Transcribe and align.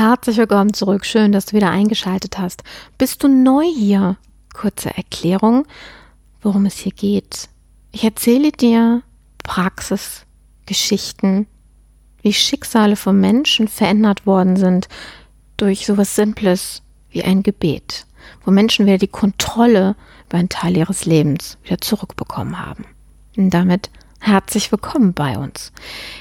Herzlich 0.00 0.36
willkommen 0.36 0.74
zurück. 0.74 1.04
Schön, 1.04 1.32
dass 1.32 1.46
du 1.46 1.56
wieder 1.56 1.70
eingeschaltet 1.70 2.38
hast. 2.38 2.62
Bist 2.98 3.24
du 3.24 3.28
neu 3.28 3.64
hier? 3.64 4.16
Kurze 4.54 4.96
Erklärung, 4.96 5.66
worum 6.40 6.66
es 6.66 6.76
hier 6.76 6.92
geht. 6.92 7.48
Ich 7.90 8.04
erzähle 8.04 8.52
dir 8.52 9.02
Praxisgeschichten, 9.42 11.48
wie 12.22 12.32
Schicksale 12.32 12.94
von 12.94 13.18
Menschen 13.18 13.66
verändert 13.66 14.24
worden 14.24 14.56
sind 14.56 14.86
durch 15.56 15.84
sowas 15.84 16.14
Simples 16.14 16.84
wie 17.10 17.24
ein 17.24 17.42
Gebet, 17.42 18.06
wo 18.44 18.52
Menschen 18.52 18.86
wieder 18.86 18.98
die 18.98 19.08
Kontrolle 19.08 19.96
über 20.28 20.38
einen 20.38 20.48
Teil 20.48 20.76
ihres 20.76 21.06
Lebens 21.06 21.58
wieder 21.64 21.80
zurückbekommen 21.80 22.64
haben. 22.64 22.84
Und 23.36 23.50
damit 23.50 23.90
herzlich 24.20 24.70
willkommen 24.70 25.12
bei 25.12 25.36
uns. 25.36 25.72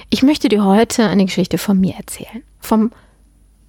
Ich 0.09 0.23
möchte 0.23 0.50
dir 0.50 0.66
heute 0.66 1.07
eine 1.07 1.25
Geschichte 1.25 1.59
von 1.59 1.80
mir 1.80 1.94
erzählen. 1.94 2.41
Vom 2.59 2.89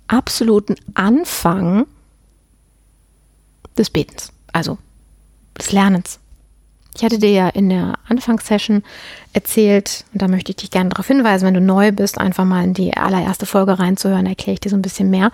absoluten 0.08 0.74
Anfang 0.94 1.86
des 3.76 3.90
Betens, 3.90 4.32
also 4.52 4.78
des 5.58 5.72
Lernens. 5.72 6.18
Ich 6.96 7.04
hatte 7.04 7.18
dir 7.18 7.30
ja 7.30 7.48
in 7.48 7.68
der 7.68 7.94
Anfangssession 8.08 8.82
erzählt, 9.32 10.04
und 10.12 10.20
da 10.20 10.26
möchte 10.26 10.50
ich 10.50 10.56
dich 10.56 10.70
gerne 10.72 10.88
darauf 10.88 11.06
hinweisen, 11.06 11.46
wenn 11.46 11.54
du 11.54 11.60
neu 11.60 11.92
bist, 11.92 12.18
einfach 12.18 12.44
mal 12.44 12.64
in 12.64 12.74
die 12.74 12.96
allererste 12.96 13.46
Folge 13.46 13.78
reinzuhören, 13.78 14.26
erkläre 14.26 14.54
ich 14.54 14.60
dir 14.60 14.70
so 14.70 14.76
ein 14.76 14.82
bisschen 14.82 15.08
mehr. 15.08 15.30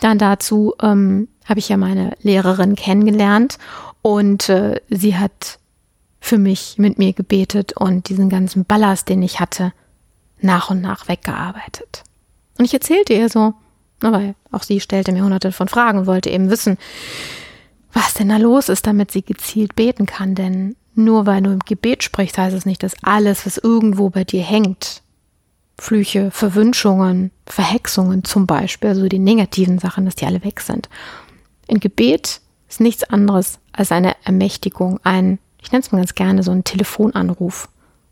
Dann 0.00 0.18
dazu 0.18 0.74
ähm, 0.82 1.28
habe 1.46 1.58
ich 1.58 1.70
ja 1.70 1.78
meine 1.78 2.14
Lehrerin 2.20 2.74
kennengelernt 2.74 3.56
und 4.02 4.50
äh, 4.50 4.80
sie 4.90 5.16
hat 5.16 5.58
für 6.20 6.38
mich 6.38 6.76
mit 6.76 6.98
mir 6.98 7.14
gebetet 7.14 7.72
und 7.74 8.08
diesen 8.08 8.28
ganzen 8.28 8.66
Ballast, 8.66 9.08
den 9.08 9.22
ich 9.22 9.40
hatte, 9.40 9.72
nach 10.40 10.70
und 10.70 10.82
nach 10.82 11.08
weggearbeitet. 11.08 12.02
Und 12.58 12.64
ich 12.66 12.74
erzählte 12.74 13.14
ihr 13.14 13.30
so, 13.30 13.54
weil 14.00 14.34
auch 14.50 14.62
sie 14.62 14.80
stellte 14.80 15.12
mir 15.12 15.22
hunderte 15.24 15.52
von 15.52 15.68
Fragen 15.68 16.00
und 16.00 16.06
wollte 16.06 16.30
eben 16.30 16.50
wissen, 16.50 16.78
was 17.92 18.14
denn 18.14 18.28
da 18.28 18.36
los 18.36 18.68
ist, 18.68 18.86
damit 18.86 19.10
sie 19.10 19.22
gezielt 19.22 19.74
beten 19.74 20.06
kann. 20.06 20.34
Denn 20.34 20.76
nur 20.94 21.26
weil 21.26 21.42
du 21.42 21.50
im 21.50 21.60
Gebet 21.60 22.02
sprichst, 22.02 22.38
heißt 22.38 22.56
es 22.56 22.66
nicht, 22.66 22.82
dass 22.82 23.02
alles, 23.02 23.46
was 23.46 23.58
irgendwo 23.58 24.10
bei 24.10 24.24
dir 24.24 24.42
hängt, 24.42 25.02
Flüche, 25.78 26.30
Verwünschungen, 26.30 27.30
Verhexungen 27.46 28.24
zum 28.24 28.46
Beispiel, 28.46 28.90
also 28.90 29.06
die 29.08 29.18
negativen 29.18 29.78
Sachen, 29.78 30.06
dass 30.06 30.14
die 30.14 30.24
alle 30.24 30.42
weg 30.42 30.60
sind. 30.60 30.88
Ein 31.70 31.80
Gebet 31.80 32.40
ist 32.68 32.80
nichts 32.80 33.04
anderes 33.04 33.58
als 33.72 33.92
eine 33.92 34.16
Ermächtigung, 34.24 35.00
ein, 35.02 35.38
ich 35.60 35.72
nenne 35.72 35.82
es 35.82 35.92
mal 35.92 35.98
ganz 35.98 36.14
gerne 36.14 36.42
so 36.42 36.50
ein 36.50 36.64
Telefonanruf. 36.64 37.68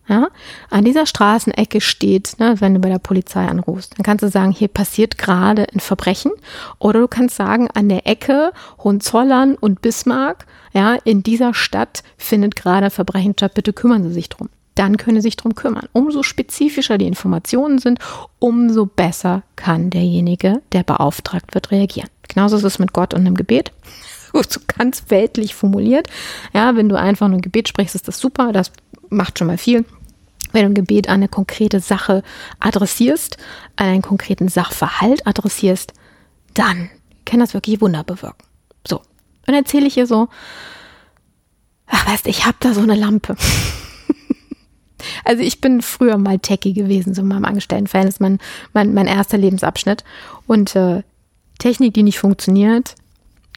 Ja, 0.06 0.28
an 0.68 0.84
dieser 0.84 1.06
Straßenecke 1.06 1.80
steht, 1.80 2.38
ne, 2.38 2.60
wenn 2.60 2.74
du 2.74 2.80
bei 2.80 2.90
der 2.90 2.98
Polizei 2.98 3.46
anrufst, 3.46 3.94
dann 3.96 4.04
kannst 4.04 4.22
du 4.22 4.28
sagen, 4.28 4.52
hier 4.52 4.68
passiert 4.68 5.16
gerade 5.16 5.66
ein 5.72 5.80
Verbrechen. 5.80 6.30
Oder 6.78 7.00
du 7.00 7.08
kannst 7.08 7.36
sagen, 7.36 7.68
an 7.72 7.88
der 7.88 8.06
Ecke 8.06 8.52
Hohenzollern 8.82 9.54
und 9.54 9.80
Bismarck, 9.80 10.44
ja, 10.74 10.94
in 11.04 11.22
dieser 11.22 11.54
Stadt 11.54 12.02
findet 12.18 12.54
gerade 12.54 12.86
ein 12.86 12.90
Verbrechen 12.90 13.32
statt, 13.32 13.54
bitte 13.54 13.72
kümmern 13.72 14.02
Sie 14.02 14.12
sich 14.12 14.28
drum. 14.28 14.50
Dann 14.74 14.98
können 14.98 15.16
Sie 15.16 15.22
sich 15.22 15.36
drum 15.36 15.54
kümmern. 15.54 15.88
Umso 15.92 16.22
spezifischer 16.22 16.98
die 16.98 17.06
Informationen 17.06 17.78
sind, 17.78 17.98
umso 18.40 18.84
besser 18.84 19.42
kann 19.56 19.88
derjenige, 19.88 20.60
der 20.72 20.82
beauftragt 20.82 21.54
wird, 21.54 21.70
reagieren. 21.70 22.10
Genauso 22.28 22.56
ist 22.56 22.64
es 22.64 22.78
mit 22.78 22.92
Gott 22.92 23.14
und 23.14 23.24
dem 23.24 23.36
Gebet 23.36 23.72
so 24.42 24.60
ganz 24.66 25.04
weltlich 25.08 25.54
formuliert. 25.54 26.08
Ja, 26.52 26.76
wenn 26.76 26.88
du 26.88 26.98
einfach 26.98 27.28
nur 27.28 27.38
ein 27.38 27.42
Gebet 27.42 27.68
sprichst, 27.68 27.94
ist 27.94 28.08
das 28.08 28.18
super. 28.18 28.52
Das 28.52 28.72
macht 29.08 29.38
schon 29.38 29.46
mal 29.46 29.58
viel. 29.58 29.84
Wenn 30.52 30.62
du 30.62 30.70
ein 30.70 30.74
Gebet 30.74 31.08
an 31.08 31.14
eine 31.14 31.28
konkrete 31.28 31.80
Sache 31.80 32.22
adressierst, 32.60 33.38
an 33.76 33.88
einen 33.88 34.02
konkreten 34.02 34.48
Sachverhalt 34.48 35.26
adressierst, 35.26 35.92
dann 36.54 36.90
kann 37.24 37.40
das 37.40 37.54
wirklich 37.54 37.80
Wunder 37.80 38.04
bewirken. 38.04 38.46
So. 38.86 39.00
Und 39.46 39.54
erzähle 39.54 39.86
ich 39.86 39.96
ihr 39.96 40.06
so, 40.06 40.28
ach 41.86 42.06
weißt, 42.06 42.26
ich 42.28 42.46
habe 42.46 42.56
da 42.60 42.72
so 42.72 42.80
eine 42.80 42.94
Lampe. 42.94 43.36
also 45.24 45.42
ich 45.42 45.60
bin 45.60 45.82
früher 45.82 46.18
mal 46.18 46.38
Techie 46.38 46.72
gewesen, 46.72 47.14
so 47.14 47.22
in 47.22 47.28
meinem 47.28 47.44
Angestelltenverhältnis, 47.44 48.20
mein, 48.20 48.38
mein, 48.72 48.94
mein 48.94 49.06
erster 49.06 49.38
Lebensabschnitt. 49.38 50.04
Und 50.46 50.76
äh, 50.76 51.02
Technik, 51.58 51.94
die 51.94 52.02
nicht 52.02 52.18
funktioniert, 52.18 52.94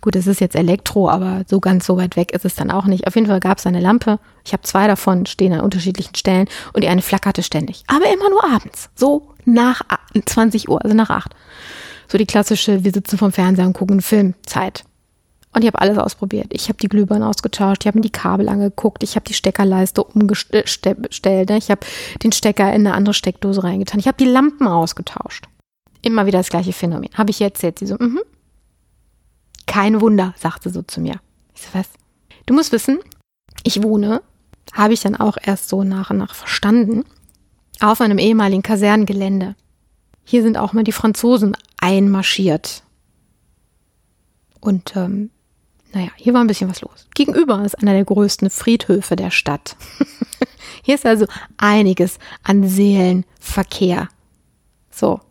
Gut, 0.01 0.15
es 0.15 0.27
ist 0.27 0.41
jetzt 0.41 0.55
Elektro, 0.55 1.09
aber 1.09 1.43
so 1.47 1.59
ganz 1.59 1.85
so 1.85 1.97
weit 1.97 2.15
weg 2.15 2.31
ist 2.31 2.45
es 2.45 2.55
dann 2.55 2.69
auch 2.69 2.85
nicht. 2.85 3.07
Auf 3.07 3.15
jeden 3.15 3.27
Fall 3.27 3.39
gab 3.39 3.57
es 3.57 3.65
eine 3.65 3.79
Lampe. 3.79 4.19
Ich 4.45 4.53
habe 4.53 4.63
zwei 4.63 4.87
davon, 4.87 5.25
stehen 5.25 5.53
an 5.53 5.61
unterschiedlichen 5.61 6.15
Stellen 6.15 6.47
und 6.73 6.83
die 6.83 6.87
eine 6.87 7.01
flackerte 7.01 7.41
ständig. 7.41 7.83
Aber 7.87 8.05
immer 8.13 8.29
nur 8.29 8.43
abends. 8.43 8.89
So 8.95 9.33
nach 9.45 9.81
20 10.23 10.69
Uhr, 10.69 10.83
also 10.83 10.95
nach 10.95 11.09
8. 11.09 11.33
So 12.07 12.17
die 12.17 12.25
klassische, 12.25 12.83
wir 12.83 12.91
sitzen 12.91 13.17
vom 13.17 13.31
Fernseher 13.31 13.65
und 13.65 13.73
gucken 13.73 13.95
einen 13.95 14.01
Film, 14.01 14.35
Zeit. 14.45 14.83
Und 15.53 15.63
ich 15.63 15.67
habe 15.67 15.81
alles 15.81 15.97
ausprobiert. 15.97 16.47
Ich 16.51 16.69
habe 16.69 16.77
die 16.77 16.87
Glühbirnen 16.87 17.27
ausgetauscht, 17.27 17.81
ich 17.81 17.87
habe 17.87 17.97
mir 17.97 18.03
die 18.03 18.11
Kabel 18.11 18.47
angeguckt, 18.47 19.01
ich 19.01 19.15
habe 19.15 19.25
die 19.25 19.33
Steckerleiste 19.33 20.03
umgestellt, 20.03 21.49
ne? 21.49 21.57
ich 21.57 21.71
habe 21.71 21.81
den 22.21 22.31
Stecker 22.31 22.67
in 22.73 22.85
eine 22.85 22.93
andere 22.93 23.15
Steckdose 23.15 23.63
reingetan, 23.63 23.99
ich 23.99 24.07
habe 24.07 24.17
die 24.17 24.25
Lampen 24.25 24.67
ausgetauscht. 24.67 25.45
Immer 26.03 26.27
wieder 26.27 26.37
das 26.37 26.49
gleiche 26.49 26.73
Phänomen. 26.73 27.09
Habe 27.15 27.31
ich 27.31 27.39
jetzt 27.39 27.63
erzählt. 27.63 27.79
Sie 27.79 27.87
so, 27.87 27.95
mhm, 27.95 28.21
kein 29.77 30.01
Wunder, 30.01 30.33
sagte 30.39 30.71
so 30.71 30.81
zu 30.81 31.01
mir. 31.01 31.19
Ich 31.53 31.61
so, 31.61 31.67
was? 31.73 31.87
Du 32.47 32.55
musst 32.55 32.71
wissen, 32.71 32.97
ich 33.61 33.83
wohne, 33.83 34.23
habe 34.73 34.95
ich 34.95 35.01
dann 35.01 35.15
auch 35.15 35.37
erst 35.39 35.69
so 35.69 35.83
nach 35.83 36.09
und 36.09 36.17
nach 36.17 36.33
verstanden, 36.33 37.03
auf 37.79 38.01
einem 38.01 38.17
ehemaligen 38.17 38.63
Kasernengelände. 38.63 39.55
Hier 40.23 40.41
sind 40.41 40.57
auch 40.57 40.73
mal 40.73 40.83
die 40.83 40.91
Franzosen 40.91 41.55
einmarschiert. 41.79 42.81
Und 44.61 44.95
ähm, 44.95 45.29
naja, 45.93 46.09
hier 46.15 46.33
war 46.33 46.41
ein 46.41 46.47
bisschen 46.47 46.71
was 46.71 46.81
los. 46.81 47.05
Gegenüber 47.13 47.63
ist 47.63 47.75
einer 47.75 47.93
der 47.93 48.05
größten 48.05 48.49
Friedhöfe 48.49 49.15
der 49.15 49.29
Stadt. 49.29 49.75
hier 50.81 50.95
ist 50.95 51.05
also 51.05 51.27
einiges 51.57 52.17
an 52.41 52.67
Seelenverkehr. 52.67 54.09
So, 54.89 55.21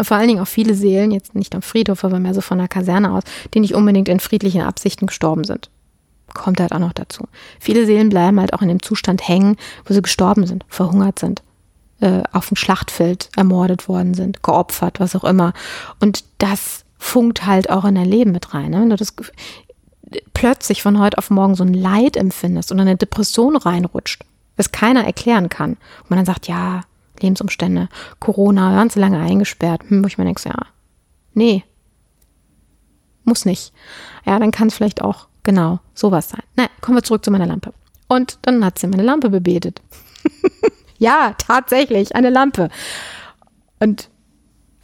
vor 0.00 0.16
allen 0.16 0.28
Dingen 0.28 0.40
auch 0.40 0.48
viele 0.48 0.74
Seelen, 0.74 1.10
jetzt 1.10 1.34
nicht 1.34 1.54
am 1.54 1.62
Friedhof, 1.62 2.04
aber 2.04 2.18
mehr 2.18 2.34
so 2.34 2.40
von 2.40 2.58
der 2.58 2.68
Kaserne 2.68 3.12
aus, 3.12 3.22
die 3.54 3.60
nicht 3.60 3.74
unbedingt 3.74 4.08
in 4.08 4.20
friedlichen 4.20 4.62
Absichten 4.62 5.06
gestorben 5.06 5.44
sind. 5.44 5.70
Kommt 6.34 6.60
halt 6.60 6.72
auch 6.72 6.78
noch 6.78 6.94
dazu. 6.94 7.24
Viele 7.60 7.84
Seelen 7.84 8.08
bleiben 8.08 8.40
halt 8.40 8.54
auch 8.54 8.62
in 8.62 8.68
dem 8.68 8.82
Zustand 8.82 9.26
hängen, 9.28 9.56
wo 9.84 9.92
sie 9.92 10.02
gestorben 10.02 10.46
sind, 10.46 10.64
verhungert 10.68 11.18
sind, 11.18 11.42
äh, 12.00 12.22
auf 12.32 12.48
dem 12.48 12.56
Schlachtfeld 12.56 13.28
ermordet 13.36 13.86
worden 13.86 14.14
sind, 14.14 14.42
geopfert, 14.42 14.98
was 14.98 15.14
auch 15.14 15.24
immer. 15.24 15.52
Und 16.00 16.24
das 16.38 16.84
funkt 16.98 17.44
halt 17.44 17.68
auch 17.68 17.84
in 17.84 17.96
dein 17.96 18.08
Leben 18.08 18.32
mit 18.32 18.54
rein. 18.54 18.70
Ne? 18.70 18.80
Wenn 18.80 18.90
du 18.90 18.96
das 18.96 19.14
plötzlich 20.32 20.82
von 20.82 20.98
heute 20.98 21.18
auf 21.18 21.30
morgen 21.30 21.54
so 21.54 21.64
ein 21.64 21.74
Leid 21.74 22.16
empfindest 22.16 22.72
und 22.72 22.80
eine 22.80 22.96
Depression 22.96 23.56
reinrutscht, 23.56 24.24
was 24.56 24.72
keiner 24.72 25.04
erklären 25.04 25.48
kann, 25.48 25.72
und 26.02 26.10
man 26.10 26.18
dann 26.18 26.26
sagt, 26.26 26.48
ja, 26.48 26.82
Lebensumstände, 27.22 27.88
Corona, 28.20 28.74
ganz 28.74 28.96
lange 28.96 29.18
eingesperrt, 29.18 29.82
hm, 29.88 30.02
wo 30.02 30.06
ich 30.06 30.18
mir 30.18 30.24
denke, 30.24 30.42
ja, 30.44 30.54
nee, 31.34 31.64
muss 33.24 33.44
nicht. 33.44 33.72
Ja, 34.24 34.38
dann 34.38 34.50
kann 34.50 34.68
es 34.68 34.74
vielleicht 34.74 35.00
auch 35.00 35.28
genau 35.42 35.80
sowas 35.94 36.28
sein. 36.28 36.42
Na, 36.56 36.66
kommen 36.80 36.96
wir 36.96 37.02
zurück 37.02 37.24
zu 37.24 37.30
meiner 37.30 37.46
Lampe. 37.46 37.72
Und 38.08 38.38
dann 38.42 38.64
hat 38.64 38.78
sie 38.78 38.86
meine 38.86 39.02
Lampe 39.02 39.30
bebetet. 39.30 39.80
ja, 40.98 41.34
tatsächlich, 41.38 42.14
eine 42.14 42.30
Lampe. 42.30 42.68
Und 43.80 44.10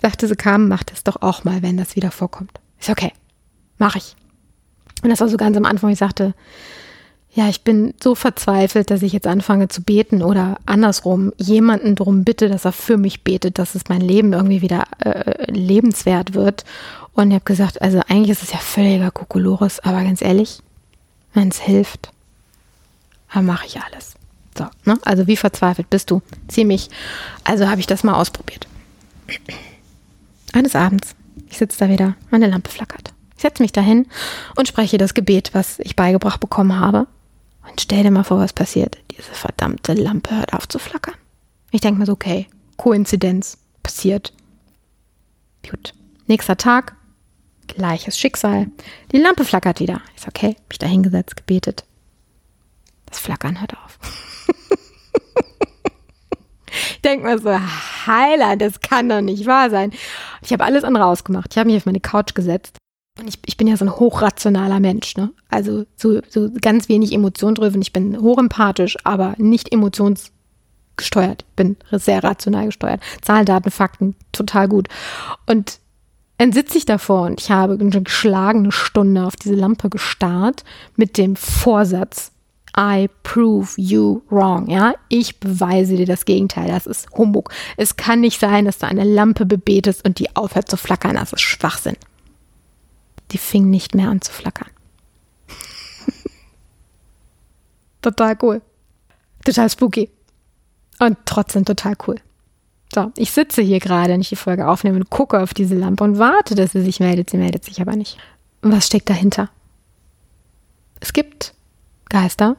sagte 0.00 0.26
sie 0.28 0.36
kam, 0.36 0.68
mach 0.68 0.84
das 0.84 1.04
doch 1.04 1.20
auch 1.22 1.44
mal, 1.44 1.62
wenn 1.62 1.76
das 1.76 1.96
wieder 1.96 2.10
vorkommt. 2.10 2.60
Ist 2.78 2.90
okay, 2.90 3.12
mach 3.78 3.96
ich. 3.96 4.16
Und 5.02 5.10
das 5.10 5.20
war 5.20 5.28
so 5.28 5.36
ganz 5.36 5.56
am 5.56 5.64
Anfang, 5.64 5.90
ich 5.90 5.98
sagte, 5.98 6.34
ja, 7.34 7.48
ich 7.48 7.62
bin 7.62 7.94
so 8.02 8.14
verzweifelt, 8.14 8.90
dass 8.90 9.02
ich 9.02 9.12
jetzt 9.12 9.26
anfange 9.26 9.68
zu 9.68 9.82
beten 9.82 10.22
oder 10.22 10.58
andersrum 10.66 11.32
jemanden 11.36 11.94
darum 11.94 12.24
bitte, 12.24 12.48
dass 12.48 12.64
er 12.64 12.72
für 12.72 12.96
mich 12.96 13.22
betet, 13.22 13.58
dass 13.58 13.74
es 13.74 13.88
mein 13.88 14.00
Leben 14.00 14.32
irgendwie 14.32 14.62
wieder 14.62 14.84
äh, 15.04 15.50
lebenswert 15.50 16.34
wird. 16.34 16.64
Und 17.12 17.28
ich 17.28 17.34
habe 17.34 17.44
gesagt, 17.44 17.82
also 17.82 18.00
eigentlich 18.08 18.30
ist 18.30 18.42
es 18.42 18.52
ja 18.52 18.58
völliger 18.58 19.10
Kokolores, 19.10 19.80
aber 19.80 20.02
ganz 20.02 20.22
ehrlich, 20.22 20.60
wenn 21.34 21.48
es 21.48 21.60
hilft, 21.60 22.10
dann 23.32 23.44
mache 23.46 23.66
ich 23.66 23.78
alles. 23.80 24.14
So, 24.56 24.66
ne? 24.84 24.98
Also 25.04 25.26
wie 25.26 25.36
verzweifelt 25.36 25.90
bist 25.90 26.10
du? 26.10 26.22
Ziemlich. 26.48 26.88
Also 27.44 27.68
habe 27.68 27.80
ich 27.80 27.86
das 27.86 28.04
mal 28.04 28.14
ausprobiert. 28.14 28.66
Eines 30.52 30.74
Abends, 30.74 31.14
ich 31.50 31.58
sitze 31.58 31.78
da 31.78 31.88
wieder, 31.88 32.16
meine 32.30 32.48
Lampe 32.48 32.70
flackert. 32.70 33.12
Ich 33.36 33.42
setze 33.42 33.62
mich 33.62 33.70
dahin 33.70 34.06
und 34.56 34.66
spreche 34.66 34.98
das 34.98 35.14
Gebet, 35.14 35.50
was 35.52 35.78
ich 35.80 35.94
beigebracht 35.94 36.40
bekommen 36.40 36.80
habe. 36.80 37.06
Und 37.70 37.80
stell 37.80 38.02
dir 38.02 38.10
mal 38.10 38.24
vor, 38.24 38.38
was 38.38 38.52
passiert. 38.52 38.98
Diese 39.10 39.32
verdammte 39.32 39.94
Lampe 39.94 40.36
hört 40.36 40.52
auf 40.52 40.68
zu 40.68 40.78
flackern. 40.78 41.14
Ich 41.70 41.80
denke 41.80 42.00
mir 42.00 42.06
so, 42.06 42.12
okay, 42.12 42.46
Koinzidenz, 42.76 43.58
passiert. 43.82 44.32
Gut. 45.68 45.94
Nächster 46.26 46.56
Tag, 46.56 46.96
gleiches 47.66 48.18
Schicksal. 48.18 48.68
Die 49.12 49.18
Lampe 49.18 49.44
flackert 49.44 49.80
wieder. 49.80 50.00
Ich 50.14 50.22
so, 50.22 50.28
okay, 50.28 50.56
mich 50.68 50.78
da 50.78 50.86
hingesetzt, 50.86 51.36
gebetet. 51.36 51.84
Das 53.06 53.18
Flackern 53.18 53.60
hört 53.60 53.74
auf. 53.74 53.98
Ich 56.70 57.02
denke 57.02 57.26
mir 57.26 57.38
so, 57.38 57.58
Heiler, 58.06 58.56
das 58.56 58.80
kann 58.80 59.08
doch 59.08 59.20
nicht 59.20 59.46
wahr 59.46 59.70
sein. 59.70 59.92
Ich 60.42 60.52
habe 60.52 60.64
alles 60.64 60.84
andere 60.84 61.06
ausgemacht. 61.06 61.48
Ich 61.52 61.58
habe 61.58 61.68
mich 61.68 61.76
auf 61.76 61.86
meine 61.86 62.00
Couch 62.00 62.34
gesetzt. 62.34 62.76
Und 63.18 63.28
ich, 63.28 63.38
ich 63.46 63.56
bin 63.56 63.66
ja 63.66 63.76
so 63.76 63.84
ein 63.84 63.96
hochrationaler 63.96 64.80
Mensch, 64.80 65.16
ne? 65.16 65.30
Also 65.48 65.84
so, 65.96 66.20
so 66.28 66.50
ganz 66.60 66.88
wenig 66.88 67.12
Emotionen 67.12 67.54
drüber. 67.54 67.76
Ich 67.78 67.92
bin 67.92 68.20
hochempathisch, 68.20 68.96
aber 69.04 69.34
nicht 69.38 69.72
emotionsgesteuert. 69.72 71.44
Bin 71.56 71.76
sehr 71.90 72.22
rational 72.22 72.66
gesteuert. 72.66 73.00
Zahlen, 73.22 73.46
Daten, 73.46 73.70
Fakten, 73.70 74.14
total 74.32 74.68
gut. 74.68 74.88
Und 75.46 75.80
dann 76.38 76.52
sitze 76.52 76.78
ich 76.78 76.84
davor 76.86 77.22
und 77.22 77.40
ich 77.40 77.50
habe 77.50 77.76
eine 77.80 78.02
geschlagene 78.02 78.70
Stunde 78.70 79.26
auf 79.26 79.34
diese 79.34 79.56
Lampe 79.56 79.90
gestarrt 79.90 80.62
mit 80.94 81.18
dem 81.18 81.34
Vorsatz, 81.34 82.30
I 82.78 83.08
prove 83.24 83.70
you 83.76 84.22
wrong. 84.30 84.68
Ja, 84.68 84.94
ich 85.08 85.40
beweise 85.40 85.96
dir 85.96 86.06
das 86.06 86.24
Gegenteil. 86.24 86.68
Das 86.68 86.86
ist 86.86 87.08
Humbug. 87.10 87.50
Es 87.76 87.96
kann 87.96 88.20
nicht 88.20 88.38
sein, 88.38 88.66
dass 88.66 88.78
du 88.78 88.86
eine 88.86 89.02
Lampe 89.02 89.46
bebetest 89.46 90.04
und 90.06 90.20
die 90.20 90.36
aufhört 90.36 90.70
zu 90.70 90.76
flackern. 90.76 91.16
Das 91.16 91.32
ist 91.32 91.40
Schwachsinn. 91.40 91.96
Die 93.30 93.38
fing 93.38 93.70
nicht 93.70 93.94
mehr 93.94 94.08
an 94.08 94.20
zu 94.20 94.32
flackern. 94.32 94.70
total 98.02 98.36
cool. 98.42 98.62
Total 99.44 99.68
spooky. 99.68 100.10
Und 100.98 101.16
trotzdem 101.24 101.64
total 101.64 101.94
cool. 102.06 102.20
So, 102.92 103.12
ich 103.16 103.32
sitze 103.32 103.62
hier 103.62 103.80
gerade, 103.80 104.12
wenn 104.12 104.20
ich 104.20 104.30
die 104.30 104.36
Folge 104.36 104.66
aufnehme 104.66 104.96
und 104.96 105.10
gucke 105.10 105.40
auf 105.40 105.52
diese 105.52 105.74
Lampe 105.74 106.04
und 106.04 106.18
warte, 106.18 106.54
dass 106.54 106.72
sie 106.72 106.82
sich 106.82 107.00
meldet. 107.00 107.30
Sie 107.30 107.36
meldet 107.36 107.64
sich 107.64 107.80
aber 107.80 107.96
nicht. 107.96 108.18
Und 108.62 108.72
was 108.72 108.86
steckt 108.86 109.10
dahinter? 109.10 109.50
Es 111.00 111.12
gibt 111.12 111.54
Geister. 112.08 112.56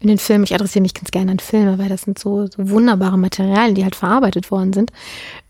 In 0.00 0.08
den 0.08 0.18
Filmen, 0.18 0.44
ich 0.44 0.54
adressiere 0.54 0.82
mich 0.82 0.94
ganz 0.94 1.10
gerne 1.10 1.32
an 1.32 1.38
Filme, 1.40 1.78
weil 1.78 1.88
das 1.88 2.02
sind 2.02 2.18
so, 2.18 2.46
so 2.46 2.70
wunderbare 2.70 3.18
Materialien, 3.18 3.74
die 3.74 3.82
halt 3.82 3.96
verarbeitet 3.96 4.50
worden 4.50 4.72
sind. 4.72 4.92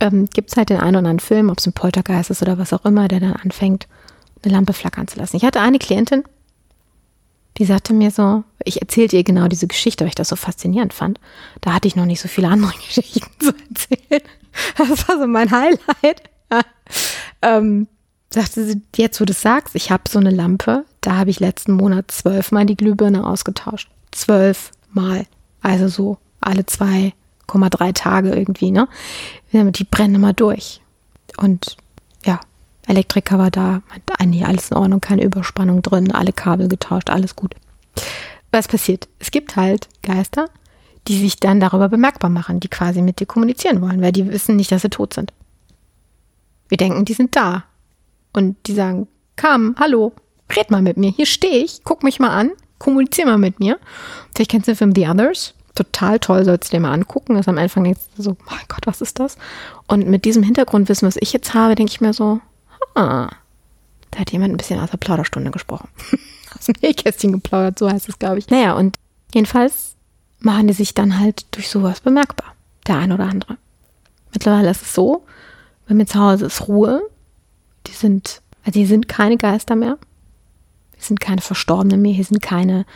Ähm, 0.00 0.26
gibt 0.32 0.50
es 0.50 0.56
halt 0.56 0.70
den 0.70 0.78
einen 0.78 0.90
oder 0.90 0.98
anderen 0.98 1.20
Film, 1.20 1.50
ob 1.50 1.58
es 1.58 1.66
ein 1.66 1.74
Poltergeist 1.74 2.30
ist 2.30 2.40
oder 2.40 2.56
was 2.56 2.72
auch 2.72 2.84
immer, 2.86 3.08
der 3.08 3.20
dann 3.20 3.34
anfängt, 3.34 3.86
eine 4.42 4.54
Lampe 4.54 4.72
flackern 4.72 5.06
zu 5.06 5.18
lassen. 5.18 5.36
Ich 5.36 5.44
hatte 5.44 5.60
eine 5.60 5.78
Klientin, 5.78 6.24
die 7.58 7.64
sagte 7.64 7.92
mir 7.92 8.10
so, 8.10 8.44
ich 8.64 8.80
erzählte 8.80 9.16
ihr 9.16 9.24
genau 9.24 9.48
diese 9.48 9.66
Geschichte, 9.66 10.04
weil 10.04 10.10
ich 10.10 10.14
das 10.14 10.28
so 10.28 10.36
faszinierend 10.36 10.94
fand. 10.94 11.20
Da 11.60 11.74
hatte 11.74 11.88
ich 11.88 11.96
noch 11.96 12.06
nicht 12.06 12.20
so 12.20 12.28
viele 12.28 12.48
andere 12.48 12.72
Geschichten 12.86 13.30
zu 13.40 13.52
erzählen. 13.68 14.22
Das 14.76 15.08
war 15.08 15.18
so 15.18 15.26
mein 15.26 15.50
Highlight. 15.50 16.22
ähm, 17.42 17.86
sagte 18.30 18.64
sie, 18.64 18.82
jetzt 18.96 19.20
wo 19.20 19.24
du 19.24 19.32
es 19.32 19.40
sagst, 19.40 19.74
ich 19.74 19.90
habe 19.90 20.04
so 20.08 20.18
eine 20.18 20.30
Lampe, 20.30 20.84
da 21.00 21.16
habe 21.16 21.30
ich 21.30 21.40
letzten 21.40 21.72
Monat 21.72 22.10
zwölfmal 22.10 22.66
die 22.66 22.76
Glühbirne 22.76 23.26
ausgetauscht. 23.26 23.90
Zwölfmal. 24.10 25.26
Also 25.62 25.88
so 25.88 26.18
alle 26.40 26.62
2,3 26.62 27.94
Tage 27.94 28.34
irgendwie, 28.34 28.70
ne? 28.70 28.88
Die 29.52 29.84
brennen 29.84 30.16
immer 30.16 30.32
durch. 30.32 30.80
Und 31.36 31.76
ja, 32.24 32.40
Elektriker 32.86 33.38
war 33.38 33.50
da, 33.50 33.82
meinte, 33.88 34.12
nee, 34.26 34.44
alles 34.44 34.70
in 34.70 34.76
Ordnung, 34.76 35.00
keine 35.00 35.24
Überspannung 35.24 35.82
drin, 35.82 36.12
alle 36.12 36.32
Kabel 36.32 36.68
getauscht, 36.68 37.10
alles 37.10 37.34
gut. 37.36 37.54
Was 38.50 38.68
passiert? 38.68 39.08
Es 39.18 39.30
gibt 39.30 39.56
halt 39.56 39.88
Geister, 40.02 40.48
die 41.06 41.18
sich 41.18 41.36
dann 41.36 41.60
darüber 41.60 41.88
bemerkbar 41.88 42.30
machen, 42.30 42.60
die 42.60 42.68
quasi 42.68 43.02
mit 43.02 43.20
dir 43.20 43.26
kommunizieren 43.26 43.80
wollen, 43.80 44.00
weil 44.00 44.12
die 44.12 44.30
wissen 44.30 44.56
nicht, 44.56 44.70
dass 44.72 44.82
sie 44.82 44.90
tot 44.90 45.14
sind. 45.14 45.32
Wir 46.68 46.76
denken, 46.76 47.04
die 47.04 47.14
sind 47.14 47.34
da. 47.34 47.64
Und 48.38 48.56
die 48.66 48.74
sagen, 48.74 49.08
komm, 49.36 49.74
hallo, 49.78 50.12
red 50.56 50.70
mal 50.70 50.82
mit 50.82 50.96
mir, 50.96 51.10
hier 51.10 51.26
stehe 51.26 51.64
ich, 51.64 51.80
guck 51.84 52.02
mich 52.02 52.18
mal 52.20 52.30
an, 52.30 52.52
kommunizier 52.78 53.26
mal 53.26 53.38
mit 53.38 53.60
mir. 53.60 53.78
Vielleicht 54.34 54.50
kennst 54.50 54.68
du 54.68 54.72
den 54.72 54.78
Film 54.78 54.94
The 54.94 55.08
Others. 55.08 55.54
Total 55.74 56.18
toll, 56.18 56.44
sollst 56.44 56.72
du 56.72 56.76
dir 56.76 56.80
mal 56.80 56.92
angucken. 56.92 57.34
Das 57.34 57.46
am 57.46 57.58
Anfang 57.58 57.84
denkst 57.84 58.00
du 58.16 58.22
so, 58.22 58.36
mein 58.46 58.64
Gott, 58.68 58.86
was 58.86 59.00
ist 59.00 59.20
das? 59.20 59.36
Und 59.86 60.08
mit 60.08 60.24
diesem 60.24 60.42
Hintergrundwissen, 60.42 61.06
was 61.06 61.16
ich 61.20 61.32
jetzt 61.32 61.54
habe, 61.54 61.74
denke 61.74 61.92
ich 61.92 62.00
mir 62.00 62.12
so, 62.12 62.40
Ah, 62.94 63.30
da 64.10 64.20
hat 64.20 64.32
jemand 64.32 64.52
ein 64.52 64.56
bisschen 64.56 64.80
aus 64.80 64.90
der 64.90 64.98
Plauderstunde 64.98 65.50
gesprochen. 65.52 65.88
aus 66.58 66.66
dem 66.66 66.74
Nähkästchen 66.82 67.32
geplaudert, 67.32 67.78
so 67.78 67.88
heißt 67.88 68.08
es, 68.08 68.18
glaube 68.18 68.38
ich. 68.38 68.50
Naja, 68.50 68.74
und 68.74 68.98
jedenfalls 69.32 69.94
machen 70.40 70.66
die 70.66 70.74
sich 70.74 70.94
dann 70.94 71.18
halt 71.18 71.46
durch 71.52 71.68
sowas 71.68 72.00
bemerkbar. 72.00 72.54
Der 72.86 72.98
ein 72.98 73.12
oder 73.12 73.24
andere. 73.24 73.56
Mittlerweile 74.32 74.70
ist 74.70 74.82
es 74.82 74.94
so, 74.94 75.24
bei 75.86 75.94
mir 75.94 76.06
zu 76.06 76.18
Hause 76.18 76.46
ist 76.46 76.66
Ruhe. 76.66 77.02
Die 77.88 77.92
sind, 77.92 78.42
also 78.64 78.78
hier 78.78 78.86
sind 78.86 79.08
keine 79.08 79.36
Geister 79.36 79.74
mehr. 79.74 79.98
Hier 80.96 81.04
sind 81.04 81.20
keine 81.20 81.40
Verstorbenen 81.40 82.00
mehr. 82.00 82.12
Hier 82.12 82.24
sind 82.24 82.42
keine 82.42 82.86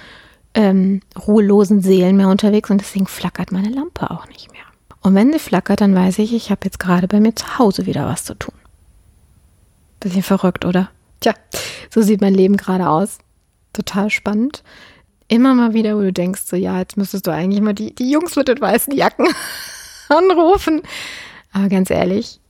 ähm, 0.54 1.00
ruhelosen 1.26 1.80
Seelen 1.80 2.16
mehr 2.16 2.28
unterwegs 2.28 2.70
und 2.70 2.80
deswegen 2.80 3.06
flackert 3.06 3.52
meine 3.52 3.70
Lampe 3.70 4.10
auch 4.10 4.28
nicht 4.28 4.52
mehr. 4.52 4.62
Und 5.00 5.14
wenn 5.14 5.32
sie 5.32 5.38
flackert, 5.38 5.80
dann 5.80 5.94
weiß 5.94 6.18
ich, 6.20 6.32
ich 6.32 6.50
habe 6.50 6.60
jetzt 6.64 6.78
gerade 6.78 7.08
bei 7.08 7.20
mir 7.20 7.34
zu 7.34 7.58
Hause 7.58 7.86
wieder 7.86 8.06
was 8.06 8.24
zu 8.24 8.34
tun. 8.34 8.54
Bisschen 10.00 10.22
verrückt, 10.22 10.64
oder? 10.64 10.90
Tja, 11.20 11.34
so 11.90 12.02
sieht 12.02 12.20
mein 12.20 12.34
Leben 12.34 12.56
gerade 12.56 12.88
aus. 12.88 13.18
Total 13.72 14.10
spannend. 14.10 14.62
Immer 15.28 15.54
mal 15.54 15.74
wieder, 15.74 15.96
wo 15.96 16.00
du 16.00 16.12
denkst, 16.12 16.42
so, 16.44 16.56
ja, 16.56 16.78
jetzt 16.78 16.96
müsstest 16.96 17.26
du 17.26 17.30
eigentlich 17.30 17.62
mal 17.62 17.72
die, 17.72 17.94
die 17.94 18.10
Jungs 18.10 18.36
mit 18.36 18.48
den 18.48 18.60
weißen 18.60 18.94
Jacken 18.94 19.28
anrufen. 20.08 20.82
Aber 21.52 21.68
ganz 21.68 21.90
ehrlich, 21.90 22.40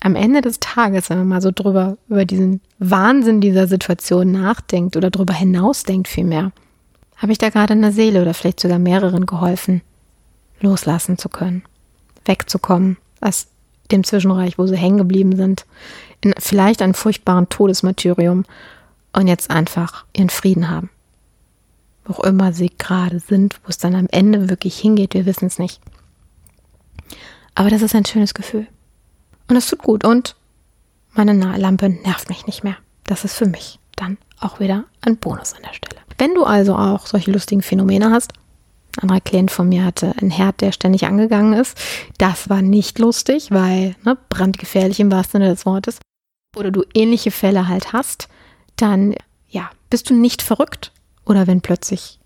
am 0.00 0.16
Ende 0.16 0.40
des 0.40 0.60
Tages, 0.60 1.10
wenn 1.10 1.18
man 1.18 1.28
mal 1.28 1.42
so 1.42 1.50
drüber, 1.50 1.98
über 2.08 2.24
diesen 2.24 2.60
Wahnsinn 2.78 3.40
dieser 3.40 3.66
Situation 3.66 4.32
nachdenkt 4.32 4.96
oder 4.96 5.10
drüber 5.10 5.34
hinausdenkt 5.34 6.08
vielmehr, 6.08 6.52
habe 7.16 7.32
ich 7.32 7.38
da 7.38 7.50
gerade 7.50 7.74
einer 7.74 7.92
Seele 7.92 8.22
oder 8.22 8.32
vielleicht 8.32 8.60
sogar 8.60 8.78
mehreren 8.78 9.26
geholfen, 9.26 9.82
loslassen 10.60 11.18
zu 11.18 11.28
können, 11.28 11.62
wegzukommen 12.24 12.96
aus 13.20 13.48
dem 13.90 14.04
Zwischenreich, 14.04 14.58
wo 14.58 14.66
sie 14.66 14.76
hängen 14.76 14.98
geblieben 14.98 15.36
sind, 15.36 15.66
in 16.22 16.32
vielleicht 16.38 16.80
einem 16.80 16.94
furchtbaren 16.94 17.48
Todesmartyrium 17.50 18.44
und 19.12 19.26
jetzt 19.26 19.50
einfach 19.50 20.06
ihren 20.16 20.30
Frieden 20.30 20.70
haben. 20.70 20.88
Wo 22.04 22.14
auch 22.14 22.24
immer 22.24 22.54
sie 22.54 22.70
gerade 22.76 23.20
sind, 23.20 23.60
wo 23.64 23.68
es 23.68 23.78
dann 23.78 23.94
am 23.94 24.06
Ende 24.10 24.48
wirklich 24.48 24.78
hingeht, 24.78 25.12
wir 25.12 25.26
wissen 25.26 25.46
es 25.46 25.58
nicht. 25.58 25.80
Aber 27.54 27.68
das 27.68 27.82
ist 27.82 27.94
ein 27.94 28.06
schönes 28.06 28.32
Gefühl. 28.32 28.66
Und 29.50 29.56
es 29.56 29.66
tut 29.66 29.82
gut 29.82 30.04
und 30.04 30.36
meine 31.12 31.32
Lampe 31.34 31.88
nervt 31.88 32.28
mich 32.28 32.46
nicht 32.46 32.62
mehr. 32.62 32.76
Das 33.04 33.24
ist 33.24 33.34
für 33.34 33.46
mich 33.46 33.80
dann 33.96 34.16
auch 34.38 34.60
wieder 34.60 34.84
ein 35.00 35.16
Bonus 35.16 35.54
an 35.54 35.62
der 35.62 35.74
Stelle. 35.74 36.00
Wenn 36.18 36.34
du 36.34 36.44
also 36.44 36.76
auch 36.76 37.06
solche 37.06 37.32
lustigen 37.32 37.60
Phänomene 37.60 38.10
hast, 38.10 38.32
ein 38.96 39.02
anderer 39.02 39.20
Klient 39.20 39.50
von 39.50 39.68
mir 39.68 39.84
hatte 39.84 40.14
einen 40.20 40.30
Herd, 40.30 40.60
der 40.60 40.70
ständig 40.70 41.04
angegangen 41.06 41.52
ist. 41.52 41.76
Das 42.18 42.48
war 42.48 42.62
nicht 42.62 43.00
lustig, 43.00 43.50
weil 43.50 43.96
ne, 44.04 44.16
brandgefährlich 44.28 45.00
im 45.00 45.10
wahrsten 45.10 45.40
Sinne 45.40 45.50
des 45.50 45.66
Wortes 45.66 45.98
oder 46.56 46.70
du 46.70 46.84
ähnliche 46.94 47.32
Fälle 47.32 47.66
halt 47.66 47.92
hast, 47.92 48.28
dann 48.76 49.14
ja, 49.48 49.70
bist 49.90 50.10
du 50.10 50.14
nicht 50.14 50.42
verrückt. 50.42 50.92
Oder 51.24 51.48
wenn 51.48 51.60
plötzlich 51.60 52.20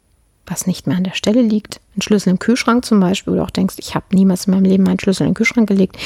was 0.46 0.66
nicht 0.66 0.86
mehr 0.86 0.98
an 0.98 1.04
der 1.04 1.14
Stelle 1.14 1.40
liegt, 1.40 1.80
ein 1.96 2.02
Schlüssel 2.02 2.30
im 2.30 2.38
Kühlschrank 2.38 2.84
zum 2.84 3.00
Beispiel, 3.00 3.32
oder 3.32 3.44
auch 3.44 3.50
denkst, 3.50 3.76
ich 3.78 3.94
habe 3.94 4.06
niemals 4.12 4.46
in 4.46 4.52
meinem 4.52 4.64
Leben 4.64 4.84
meinen 4.84 5.00
Schlüssel 5.00 5.26
den 5.26 5.34
Kühlschrank 5.34 5.68
gelegt, 5.68 5.96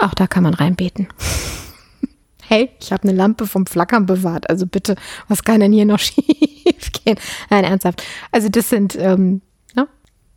auch 0.00 0.14
da 0.14 0.26
kann 0.26 0.42
man 0.42 0.54
reinbeten. 0.54 1.08
hey, 2.46 2.70
ich 2.80 2.92
habe 2.92 3.04
eine 3.04 3.16
Lampe 3.16 3.46
vom 3.46 3.66
Flackern 3.66 4.06
bewahrt, 4.06 4.48
also 4.48 4.66
bitte, 4.66 4.96
was 5.28 5.44
kann 5.44 5.60
denn 5.60 5.72
hier 5.72 5.86
noch 5.86 5.98
schief 5.98 6.92
gehen? 7.04 7.18
Nein, 7.50 7.64
ernsthaft. 7.64 8.02
Also 8.32 8.48
das 8.48 8.68
sind 8.68 8.96
ähm, 8.98 9.42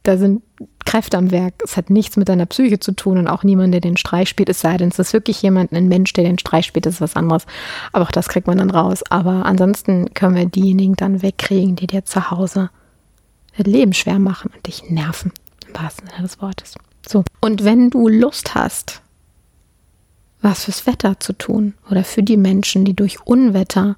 da 0.03 0.17
sind 0.17 0.41
Kräfte 0.85 1.17
am 1.17 1.31
Werk. 1.31 1.53
Es 1.63 1.77
hat 1.77 1.89
nichts 1.89 2.17
mit 2.17 2.27
deiner 2.27 2.47
Psyche 2.47 2.79
zu 2.79 2.91
tun 2.93 3.17
und 3.17 3.27
auch 3.27 3.43
niemand, 3.43 3.73
der 3.73 3.81
den 3.81 3.97
Streich 3.97 4.29
spielt, 4.29 4.49
es 4.49 4.59
sei 4.59 4.77
denn, 4.77 4.89
es 4.89 4.99
ist 4.99 5.13
wirklich 5.13 5.41
jemand, 5.41 5.71
ein 5.73 5.87
Mensch, 5.87 6.11
der 6.13 6.23
den 6.23 6.39
Streich 6.39 6.65
spielt, 6.65 6.85
das 6.85 6.95
ist 6.95 7.01
was 7.01 7.15
anderes. 7.15 7.45
Aber 7.91 8.05
auch 8.05 8.11
das 8.11 8.27
kriegt 8.27 8.47
man 8.47 8.57
dann 8.57 8.71
raus. 8.71 9.03
Aber 9.09 9.45
ansonsten 9.45 10.13
können 10.13 10.35
wir 10.35 10.45
diejenigen 10.45 10.95
dann 10.95 11.21
wegkriegen, 11.21 11.75
die 11.75 11.87
dir 11.87 12.03
zu 12.03 12.31
Hause 12.31 12.71
das 13.57 13.67
Leben 13.67 13.93
schwer 13.93 14.17
machen 14.17 14.49
und 14.55 14.65
dich 14.65 14.89
nerven, 14.89 15.31
im 15.67 15.75
wahrsten 15.75 16.07
Sinne 16.07 16.23
des 16.23 16.41
Wortes. 16.41 16.75
So. 17.07 17.23
Und 17.39 17.63
wenn 17.63 17.89
du 17.89 18.07
Lust 18.07 18.55
hast, 18.55 19.01
was 20.41 20.65
fürs 20.65 20.87
Wetter 20.87 21.19
zu 21.19 21.33
tun 21.33 21.73
oder 21.89 22.03
für 22.03 22.23
die 22.23 22.37
Menschen, 22.37 22.85
die 22.85 22.95
durch 22.95 23.25
Unwetter 23.25 23.95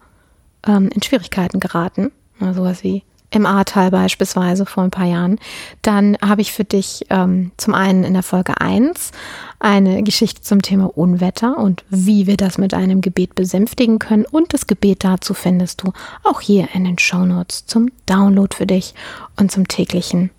ähm, 0.65 0.89
in 0.93 1.01
Schwierigkeiten 1.01 1.59
geraten, 1.59 2.11
also 2.39 2.63
sowas 2.63 2.83
wie 2.83 3.03
im 3.33 3.45
Ahrtal 3.47 3.89
beispielsweise 3.89 4.65
vor 4.65 4.83
ein 4.83 4.91
paar 4.91 5.07
Jahren, 5.07 5.39
dann 5.81 6.17
habe 6.21 6.41
ich 6.41 6.53
für 6.53 6.63
dich 6.63 7.05
ähm, 7.09 7.51
zum 7.57 7.73
einen 7.73 8.03
in 8.03 8.13
der 8.13 8.21
Folge 8.21 8.61
1 8.61 9.11
eine 9.59 10.03
Geschichte 10.03 10.41
zum 10.41 10.61
Thema 10.61 10.95
Unwetter 10.95 11.57
und 11.57 11.83
wie 11.89 12.27
wir 12.27 12.37
das 12.37 12.57
mit 12.57 12.73
einem 12.73 13.01
Gebet 13.01 13.33
besänftigen 13.33 13.97
können. 13.97 14.25
Und 14.25 14.53
das 14.53 14.67
Gebet 14.67 15.03
dazu 15.03 15.33
findest 15.33 15.81
du 15.81 15.93
auch 16.23 16.41
hier 16.41 16.69
in 16.73 16.83
den 16.83 16.99
Show 16.99 17.25
Notes 17.25 17.65
zum 17.65 17.89
Download 18.05 18.55
für 18.55 18.67
dich 18.67 18.93
und 19.35 19.51
zum 19.51 19.67
täglichen 19.67 20.29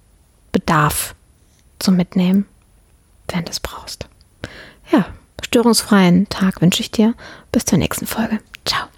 Bedarf 0.52 1.16
zum 1.80 1.96
Mitnehmen, 1.96 2.46
wenn 3.28 3.44
du 3.44 3.50
es 3.50 3.58
brauchst. 3.58 4.06
Ja, 4.92 5.06
störungsfreien 5.54 6.28
Tag 6.30 6.60
wünsche 6.62 6.80
ich 6.80 6.90
dir. 6.90 7.14
Bis 7.52 7.64
zur 7.64 7.78
nächsten 7.78 8.08
Folge. 8.08 8.40
Ciao. 8.64 8.93